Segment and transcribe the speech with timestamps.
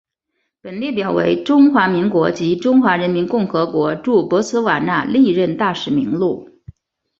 [0.63, 6.49] 本列表为中华民国及中华人民共和国驻博茨瓦纳历任大使名录。